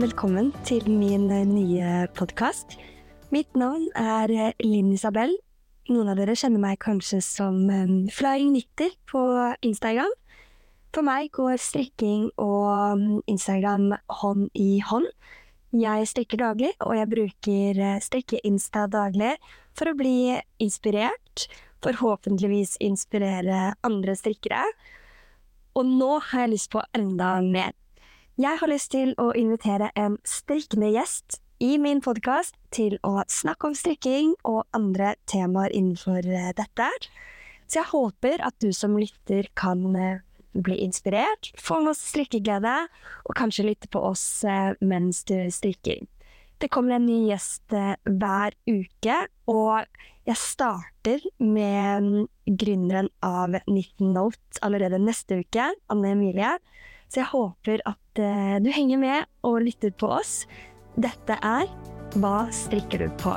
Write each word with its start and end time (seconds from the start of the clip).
velkommen 0.00 0.52
til 0.64 0.86
min 0.88 1.30
eh, 1.30 1.44
nye 1.44 2.06
podkast. 2.16 2.78
Mitt 3.30 3.56
navn 3.58 3.88
er 3.98 4.30
eh, 4.32 4.54
Linn 4.64 4.92
Isabel. 4.94 5.34
Noen 5.90 6.08
av 6.08 6.16
dere 6.16 6.36
kjenner 6.38 6.62
meg 6.62 6.78
kanskje 6.80 7.18
som 7.24 7.58
um, 7.68 8.06
Flying 8.08 8.54
Nitter 8.54 8.94
på 9.10 9.20
Instagram. 9.66 10.12
For 10.94 11.04
meg 11.04 11.28
går 11.36 11.60
strikking 11.60 12.30
og 12.40 12.94
um, 12.94 13.04
Instagram 13.28 13.92
hånd 14.22 14.48
i 14.56 14.80
hånd. 14.86 15.10
Jeg 15.76 16.08
strikker 16.08 16.40
daglig, 16.40 16.72
og 16.84 16.96
jeg 16.96 17.10
bruker 17.12 17.82
strikke-insta 18.04 18.86
daglig 18.92 19.34
for 19.76 19.92
å 19.92 19.96
bli 19.98 20.38
inspirert. 20.60 21.46
Forhåpentligvis 21.84 22.78
inspirere 22.84 23.74
andre 23.84 24.16
strikkere. 24.16 24.64
Og 25.76 25.88
nå 25.88 26.18
har 26.20 26.46
jeg 26.46 26.54
lyst 26.56 26.72
på 26.72 26.84
enda 26.96 27.36
mer. 27.44 27.72
Jeg 28.40 28.56
har 28.62 28.70
lyst 28.70 28.94
til 28.94 29.10
å 29.20 29.26
invitere 29.36 29.90
en 29.92 30.14
strikkende 30.24 30.88
gjest 30.94 31.42
i 31.60 31.74
min 31.76 31.98
podkast 32.00 32.54
til 32.72 32.94
å 33.04 33.18
snakke 33.28 33.68
om 33.68 33.74
strikking 33.76 34.30
og 34.48 34.62
andre 34.72 35.10
temaer 35.28 35.68
innenfor 35.76 36.24
eh, 36.24 36.48
dette. 36.56 36.86
Så 37.68 37.82
jeg 37.82 37.90
håper 37.90 38.40
at 38.40 38.56
du 38.64 38.70
som 38.72 38.96
lytter 38.96 39.50
kan 39.52 39.84
eh, 39.92 40.24
bli 40.56 40.78
inspirert, 40.80 41.50
få 41.60 41.82
masse 41.84 42.08
strikkeglede, 42.08 42.72
og 43.28 43.36
kanskje 43.36 43.66
lytte 43.68 43.92
på 43.92 44.00
oss 44.00 44.24
eh, 44.48 44.72
mens 44.80 45.20
du 45.28 45.36
strikker. 45.52 46.00
Det 46.56 46.70
kommer 46.72 46.96
en 46.96 47.04
ny 47.10 47.26
gjest 47.28 47.68
hver 47.68 48.56
uke, 48.64 49.18
og 49.52 49.84
jeg 50.24 50.40
starter 50.40 51.20
med 51.36 52.08
mm, 52.08 52.26
gründeren 52.56 53.12
av 53.20 53.60
19 53.66 54.08
Note 54.16 54.64
allerede 54.64 55.02
neste 55.04 55.42
uke, 55.44 55.68
Anne 55.92 56.14
Emilie. 56.16 56.56
Så 57.12 57.20
jeg 57.20 57.28
håper 57.28 57.82
at 57.84 58.20
uh, 58.24 58.56
du 58.64 58.70
henger 58.72 59.00
med 59.02 59.26
og 59.44 59.60
lytter 59.66 59.92
på 59.92 60.08
oss. 60.16 60.46
Dette 60.96 61.36
er 61.44 61.68
Hva 62.16 62.46
strikker 62.52 63.04
du 63.04 63.12
på? 63.20 63.36